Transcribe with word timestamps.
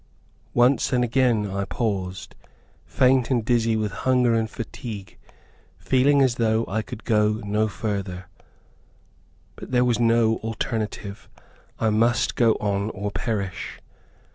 Once 0.55 0.91
and 0.91 1.03
again 1.03 1.45
I 1.45 1.63
paused, 1.63 2.33
faint 2.87 3.29
and 3.29 3.45
dizzy 3.45 3.75
with 3.75 3.91
hunger 3.91 4.33
and 4.33 4.49
fatigue, 4.49 5.15
feeling 5.77 6.23
as 6.23 6.37
though 6.37 6.65
I 6.67 6.81
could 6.81 7.03
go 7.03 7.33
no 7.45 7.67
further. 7.67 8.25
But 9.55 9.69
there 9.69 9.85
was 9.85 9.99
no 9.99 10.37
alternative. 10.37 11.29
I 11.79 11.91
must 11.91 12.35
go 12.35 12.53
on 12.53 12.89
or 12.95 13.11
perish. 13.11 13.77